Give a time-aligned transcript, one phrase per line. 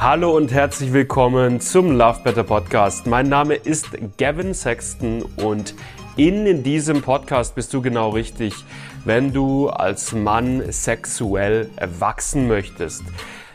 [0.00, 3.06] Hallo und herzlich willkommen zum Love Better Podcast.
[3.06, 5.74] Mein Name ist Gavin Sexton und
[6.16, 8.54] in diesem Podcast bist du genau richtig,
[9.04, 13.04] wenn du als Mann sexuell erwachsen möchtest.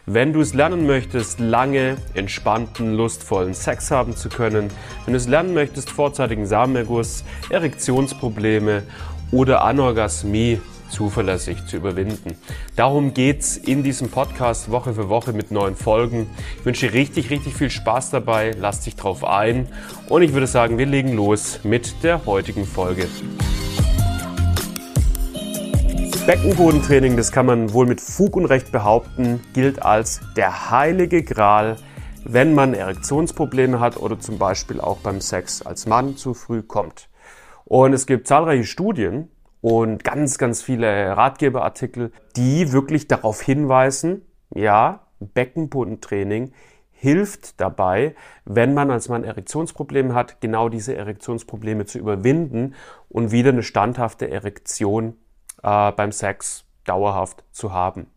[0.05, 4.69] Wenn du es lernen möchtest, lange, entspannten, lustvollen Sex haben zu können,
[5.03, 8.83] wenn du es lernen möchtest, vorzeitigen Samenerguss, Erektionsprobleme
[9.31, 12.37] oder Anorgasmie zuverlässig zu überwinden.
[12.75, 16.29] Darum geht's in diesem Podcast Woche für Woche mit neuen Folgen.
[16.59, 18.55] Ich wünsche dir richtig, richtig viel Spaß dabei.
[18.57, 19.67] Lass dich drauf ein.
[20.09, 23.07] Und ich würde sagen, wir legen los mit der heutigen Folge.
[26.27, 31.77] Beckenbodentraining, das kann man wohl mit Fug und Recht behaupten, gilt als der heilige Gral,
[32.25, 37.07] wenn man Erektionsprobleme hat oder zum Beispiel auch beim Sex als Mann zu früh kommt.
[37.63, 39.29] Und es gibt zahlreiche Studien,
[39.67, 44.21] und ganz, ganz viele Ratgeberartikel, die wirklich darauf hinweisen,
[44.55, 46.53] ja, Beckenbodentraining
[46.91, 48.15] hilft dabei,
[48.45, 52.75] wenn man als Mann Erektionsprobleme hat, genau diese Erektionsprobleme zu überwinden
[53.09, 55.17] und wieder eine standhafte Erektion
[55.63, 58.07] äh, beim Sex dauerhaft zu haben.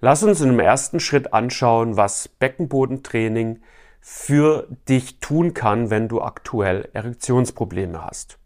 [0.00, 3.62] Lass uns in einem ersten Schritt anschauen, was Beckenbodentraining
[4.00, 8.38] für dich tun kann, wenn du aktuell Erektionsprobleme hast.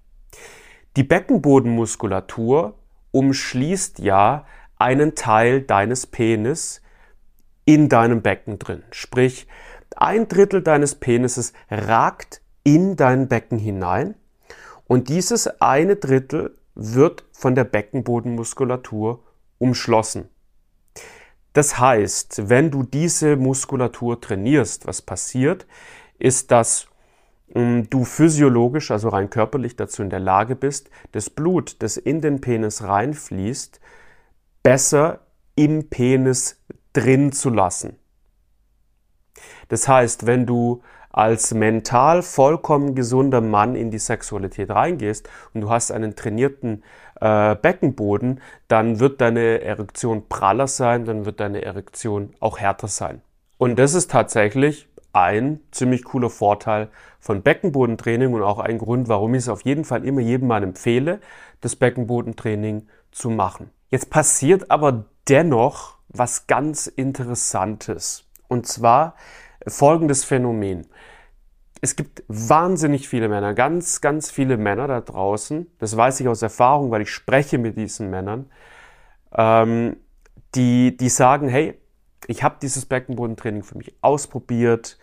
[0.97, 2.75] Die Beckenbodenmuskulatur
[3.12, 6.83] umschließt ja einen Teil deines Penis
[7.64, 8.83] in deinem Becken drin.
[8.91, 9.47] Sprich,
[9.97, 14.14] ein Drittel deines Penises ragt in dein Becken hinein
[14.86, 19.22] und dieses eine Drittel wird von der Beckenbodenmuskulatur
[19.59, 20.28] umschlossen.
[21.53, 25.66] Das heißt, wenn du diese Muskulatur trainierst, was passiert,
[26.19, 26.86] ist, dass
[27.55, 32.41] du physiologisch, also rein körperlich dazu in der Lage bist, das Blut, das in den
[32.41, 33.81] Penis reinfließt,
[34.63, 35.21] besser
[35.55, 37.97] im Penis drin zu lassen.
[39.69, 45.71] Das heißt, wenn du als mental vollkommen gesunder Mann in die Sexualität reingehst und du
[45.71, 46.84] hast einen trainierten
[47.21, 53.22] äh, Beckenboden, dann wird deine Erektion praller sein, dann wird deine Erektion auch härter sein.
[53.56, 56.89] Und das ist tatsächlich ein ziemlich cooler Vorteil
[57.19, 60.63] von Beckenbodentraining und auch ein Grund, warum ich es auf jeden Fall immer jedem mal
[60.63, 61.21] empfehle,
[61.61, 63.71] das Beckenbodentraining zu machen.
[63.91, 68.25] Jetzt passiert aber dennoch was ganz Interessantes.
[68.49, 69.15] Und zwar
[69.67, 70.87] folgendes Phänomen.
[71.81, 76.43] Es gibt wahnsinnig viele Männer, ganz, ganz viele Männer da draußen, das weiß ich aus
[76.43, 78.51] Erfahrung, weil ich spreche mit diesen Männern,
[79.33, 79.97] ähm,
[80.55, 81.79] die, die sagen, hey,
[82.27, 84.99] ich habe dieses Beckenbodentraining für mich ausprobiert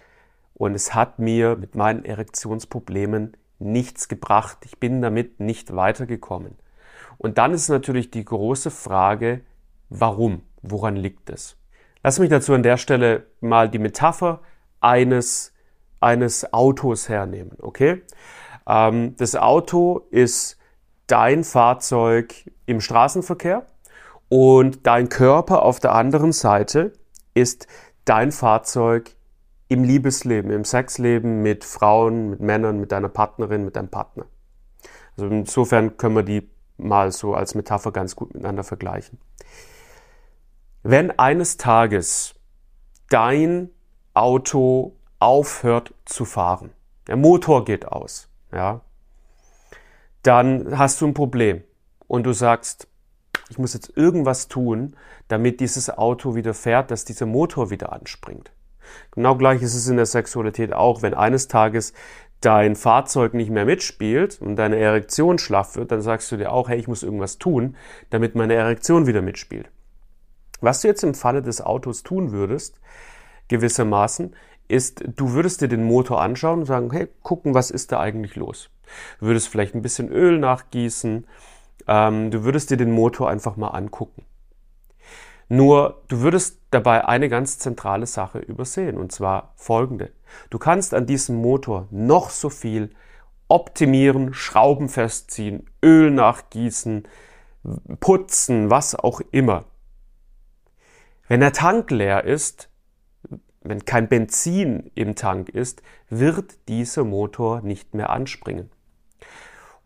[0.54, 4.60] und es hat mir mit meinen Erektionsproblemen nichts gebracht.
[4.66, 6.56] Ich bin damit nicht weitergekommen.
[7.18, 9.42] Und dann ist natürlich die große Frage,
[9.90, 10.42] warum?
[10.62, 11.58] Woran liegt es?
[12.04, 14.42] Lass mich dazu an der Stelle mal die Metapher
[14.82, 15.54] eines,
[16.00, 18.04] eines Autos hernehmen, okay?
[18.68, 20.58] Ähm, das Auto ist
[21.08, 23.66] dein Fahrzeug im Straßenverkehr
[24.30, 26.94] und dein Körper auf der anderen Seite
[27.36, 27.68] ist
[28.06, 29.16] dein Fahrzeug
[29.68, 34.26] im Liebesleben, im Sexleben mit Frauen, mit Männern, mit deiner Partnerin, mit deinem Partner.
[35.16, 39.20] Also insofern können wir die mal so als Metapher ganz gut miteinander vergleichen.
[40.84, 42.36] Wenn eines Tages
[43.10, 43.70] dein
[44.14, 46.72] Auto aufhört zu fahren,
[47.08, 48.82] der Motor geht aus, ja,
[50.22, 51.64] dann hast du ein Problem
[52.08, 52.88] und du sagst,
[53.50, 54.96] ich muss jetzt irgendwas tun,
[55.28, 58.52] damit dieses Auto wieder fährt, dass dieser Motor wieder anspringt.
[59.12, 61.94] Genau gleich ist es in der Sexualität auch, wenn eines Tages
[62.42, 66.70] dein Fahrzeug nicht mehr mitspielt und deine Erektion schlaff wird, dann sagst du dir auch,
[66.70, 67.76] hey, ich muss irgendwas tun,
[68.10, 69.70] damit meine Erektion wieder mitspielt.
[70.62, 72.80] Was du jetzt im Falle des Autos tun würdest,
[73.48, 74.36] gewissermaßen,
[74.68, 78.36] ist, du würdest dir den Motor anschauen und sagen, hey, gucken, was ist da eigentlich
[78.36, 78.70] los?
[79.20, 81.26] Du würdest vielleicht ein bisschen Öl nachgießen,
[81.88, 84.24] ähm, du würdest dir den Motor einfach mal angucken.
[85.48, 90.12] Nur du würdest dabei eine ganz zentrale Sache übersehen, und zwar folgende.
[90.50, 92.90] Du kannst an diesem Motor noch so viel
[93.48, 97.08] optimieren, Schrauben festziehen, Öl nachgießen,
[98.00, 99.66] putzen, was auch immer.
[101.28, 102.70] Wenn der Tank leer ist,
[103.62, 108.70] wenn kein Benzin im Tank ist, wird dieser Motor nicht mehr anspringen.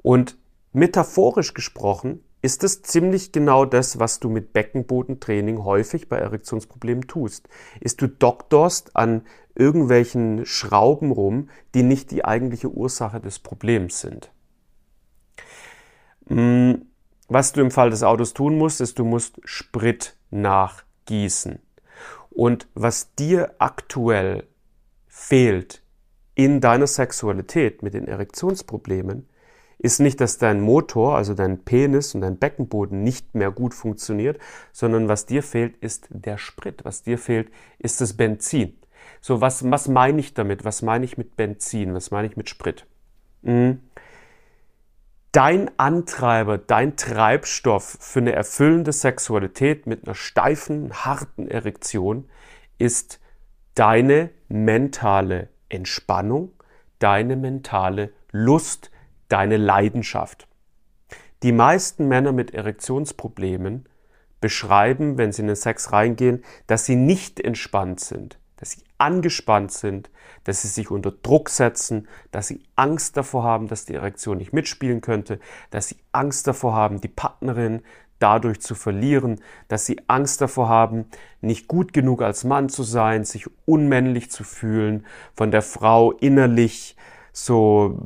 [0.02, 0.38] Und
[0.72, 7.50] metaphorisch gesprochen ist es ziemlich genau das, was du mit Beckenbodentraining häufig bei Erektionsproblemen tust.
[7.82, 9.24] Ist du doktorst an
[9.56, 14.32] irgendwelchen Schrauben rum, die nicht die eigentliche Ursache des Problems sind.
[16.28, 16.86] Hm,
[17.28, 21.60] was du im Fall des Autos tun musst, ist, du musst Sprit nachgießen.
[22.30, 24.48] Und was dir aktuell
[25.08, 25.84] fehlt
[26.36, 29.28] in deiner Sexualität mit den Erektionsproblemen,
[29.80, 34.38] ist nicht, dass dein Motor, also dein Penis und dein Beckenboden nicht mehr gut funktioniert,
[34.74, 36.84] sondern was dir fehlt, ist der Sprit.
[36.84, 37.50] Was dir fehlt,
[37.80, 38.78] ist das Benzin.
[39.22, 40.66] So, was, was meine ich damit?
[40.66, 41.94] Was meine ich mit Benzin?
[41.94, 42.86] Was meine ich mit Sprit?
[43.42, 43.80] Mhm.
[45.32, 52.28] Dein Antreiber, dein Treibstoff für eine erfüllende Sexualität mit einer steifen, harten Erektion
[52.80, 53.20] ist
[53.76, 56.52] deine mentale Entspannung,
[56.98, 58.90] deine mentale Lust,
[59.30, 60.48] deine Leidenschaft.
[61.42, 63.88] Die meisten Männer mit Erektionsproblemen
[64.42, 69.72] beschreiben, wenn sie in den Sex reingehen, dass sie nicht entspannt sind, dass sie angespannt
[69.72, 70.10] sind,
[70.44, 74.54] dass sie sich unter Druck setzen, dass sie Angst davor haben, dass die Erektion nicht
[74.54, 75.40] mitspielen könnte,
[75.70, 77.82] dass sie Angst davor haben, die Partnerin
[78.20, 79.40] dadurch zu verlieren,
[79.70, 81.06] dass sie Angst davor haben,
[81.40, 85.06] nicht gut genug als Mann zu sein, sich unmännlich zu fühlen,
[85.36, 86.98] von der Frau innerlich
[87.32, 87.98] so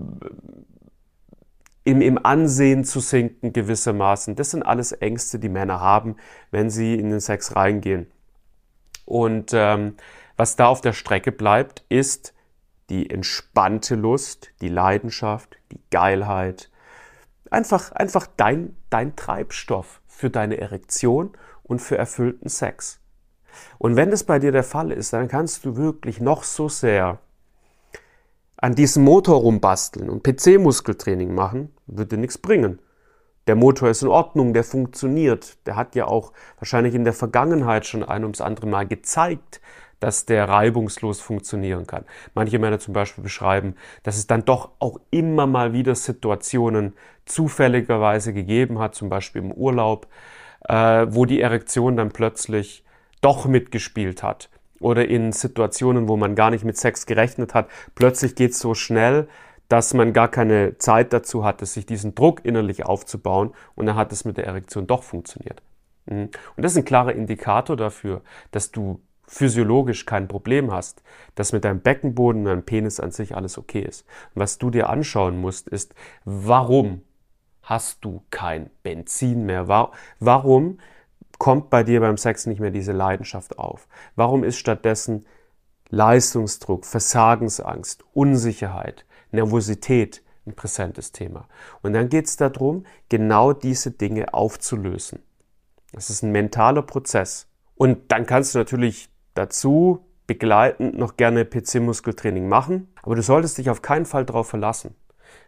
[1.83, 4.35] im, im Ansehen zu sinken gewissermaßen.
[4.35, 6.15] Das sind alles Ängste, die Männer haben,
[6.51, 8.11] wenn sie in den Sex reingehen.
[9.05, 9.95] Und ähm,
[10.37, 12.33] was da auf der Strecke bleibt, ist
[12.89, 16.69] die entspannte Lust, die Leidenschaft, die Geilheit.
[17.49, 22.99] Einfach, einfach dein, dein Treibstoff für deine Erektion und für erfüllten Sex.
[23.77, 27.19] Und wenn das bei dir der Fall ist, dann kannst du wirklich noch so sehr
[28.63, 32.79] an diesem Motor rumbasteln und PC-Muskeltraining machen, würde nichts bringen.
[33.45, 35.57] Der Motor ist in Ordnung, der funktioniert.
[35.65, 39.59] Der hat ja auch wahrscheinlich in der Vergangenheit schon ein ums andere Mal gezeigt,
[39.99, 42.05] dass der reibungslos funktionieren kann.
[42.35, 46.93] Manche Männer zum Beispiel beschreiben, dass es dann doch auch immer mal wieder Situationen
[47.25, 50.07] zufälligerweise gegeben hat, zum Beispiel im Urlaub,
[50.69, 52.85] äh, wo die Erektion dann plötzlich
[53.19, 54.49] doch mitgespielt hat
[54.83, 58.73] oder in Situationen, wo man gar nicht mit Sex gerechnet hat, plötzlich geht es so
[58.73, 59.27] schnell,
[59.69, 64.11] dass man gar keine Zeit dazu hatte, sich diesen Druck innerlich aufzubauen und dann hat
[64.11, 65.61] es mit der Erektion doch funktioniert.
[66.05, 66.29] Mhm.
[66.55, 68.21] Und das ist ein klarer Indikator dafür,
[68.51, 71.01] dass du physiologisch kein Problem hast,
[71.35, 74.05] dass mit deinem Beckenboden und deinem Penis an sich alles okay ist.
[74.35, 75.95] Und was du dir anschauen musst, ist,
[76.25, 77.01] warum
[77.61, 79.67] hast du kein Benzin mehr?
[80.19, 80.77] Warum
[81.43, 83.89] kommt bei dir beim Sex nicht mehr diese Leidenschaft auf?
[84.15, 85.25] Warum ist stattdessen
[85.89, 91.49] Leistungsdruck, Versagensangst, Unsicherheit, Nervosität ein präsentes Thema?
[91.81, 95.19] Und dann geht es darum, genau diese Dinge aufzulösen.
[95.91, 97.49] Das ist ein mentaler Prozess.
[97.75, 103.69] Und dann kannst du natürlich dazu begleitend noch gerne PC-Muskeltraining machen, aber du solltest dich
[103.69, 104.95] auf keinen Fall darauf verlassen,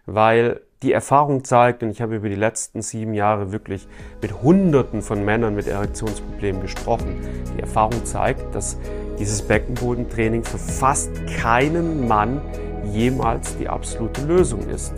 [0.05, 3.87] weil die Erfahrung zeigt, und ich habe über die letzten sieben Jahre wirklich
[4.21, 7.17] mit Hunderten von Männern mit Erektionsproblemen gesprochen,
[7.57, 8.77] die Erfahrung zeigt, dass
[9.17, 11.09] dieses Beckenbodentraining für fast
[11.41, 12.39] keinen Mann
[12.93, 14.93] jemals die absolute Lösung ist.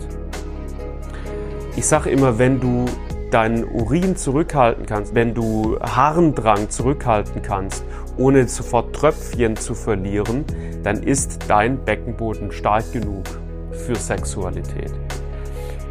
[1.74, 2.84] Ich sage immer, wenn du
[3.30, 7.82] deinen Urin zurückhalten kannst, wenn du Harndrang zurückhalten kannst,
[8.18, 10.44] ohne sofort Tröpfchen zu verlieren,
[10.82, 13.24] dann ist dein Beckenboden stark genug
[13.70, 14.92] für Sexualität.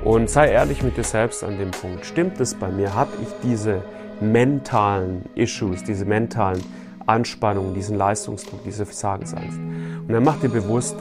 [0.07, 2.05] Und sei ehrlich mit dir selbst an dem Punkt.
[2.05, 2.95] Stimmt es bei mir?
[2.95, 3.81] Habe ich diese
[4.21, 6.63] mentalen Issues, diese mentalen
[7.05, 9.57] Anspannungen, diesen Leistungsdruck, diese Versagensangst?
[9.57, 10.95] Und dann mach dir bewusst,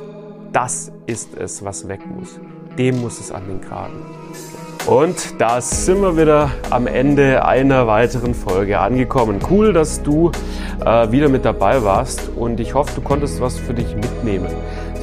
[0.52, 2.40] das ist es, was weg muss.
[2.76, 4.04] Dem muss es an den Kragen.
[4.86, 9.38] Und da sind wir wieder am Ende einer weiteren Folge angekommen.
[9.48, 10.32] Cool, dass du
[10.84, 14.48] äh, wieder mit dabei warst und ich hoffe, du konntest was für dich mitnehmen.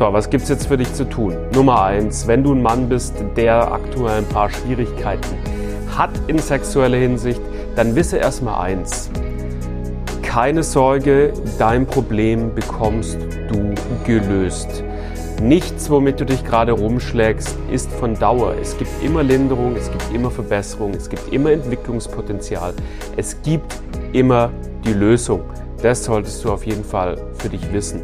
[0.04, 1.34] So, was gibt's jetzt für dich zu tun?
[1.56, 5.38] Nummer eins, wenn du ein Mann bist, der aktuell ein paar Schwierigkeiten
[5.96, 7.40] hat in sexueller Hinsicht,
[7.78, 9.10] dann wisse erstmal eins.
[10.22, 13.18] Keine Sorge, dein Problem bekommst
[13.48, 13.74] du
[14.06, 14.84] gelöst.
[15.42, 18.56] Nichts, womit du dich gerade rumschlägst, ist von Dauer.
[18.62, 22.74] Es gibt immer Linderung, es gibt immer Verbesserung, es gibt immer Entwicklungspotenzial.
[23.16, 23.80] Es gibt
[24.12, 24.52] immer
[24.84, 25.44] die Lösung.
[25.82, 28.02] Das solltest du auf jeden Fall für dich wissen.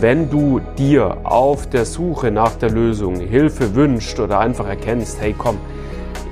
[0.00, 5.34] Wenn du dir auf der Suche nach der Lösung Hilfe wünscht oder einfach erkennst, hey
[5.36, 5.58] komm,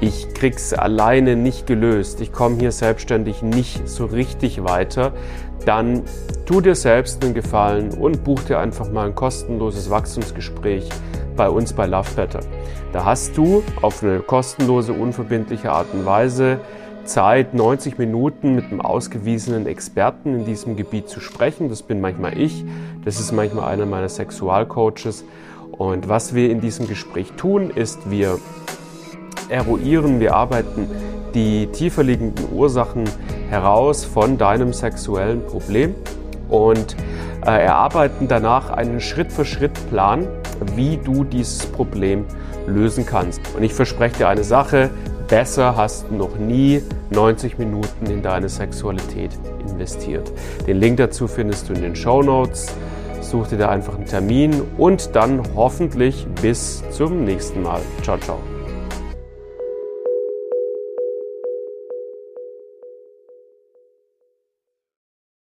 [0.01, 5.13] ich krieg's alleine nicht gelöst, ich komme hier selbstständig nicht so richtig weiter,
[5.67, 6.05] dann
[6.47, 10.89] tu dir selbst einen Gefallen und buch dir einfach mal ein kostenloses Wachstumsgespräch
[11.37, 12.41] bei uns bei Love Better.
[12.95, 16.59] Da hast du auf eine kostenlose, unverbindliche Art und Weise
[17.09, 21.71] Zeit, 90 Minuten mit einem ausgewiesenen Experten in diesem Gebiet zu sprechen.
[21.71, 22.65] Das bin manchmal ich,
[23.05, 25.25] das ist manchmal einer meiner Sexualcoaches.
[25.73, 28.39] Und was wir in diesem Gespräch tun, ist, wir
[29.49, 30.89] eruieren, wir arbeiten
[31.35, 33.05] die tiefer liegenden Ursachen
[33.49, 35.95] heraus von deinem sexuellen Problem
[36.49, 36.97] und
[37.47, 40.27] äh, erarbeiten danach einen Schritt-für-Schritt-Plan,
[40.75, 42.25] wie du dieses Problem
[42.67, 43.41] lösen kannst.
[43.57, 44.91] Und ich verspreche dir eine Sache,
[45.29, 49.31] besser hast noch nie 90 Minuten in deine Sexualität
[49.61, 50.33] investiert.
[50.67, 52.75] Den Link dazu findest du in den Show Notes.
[53.21, 57.81] Such dir da einfach einen Termin und dann hoffentlich bis zum nächsten Mal.
[58.03, 58.39] Ciao, ciao.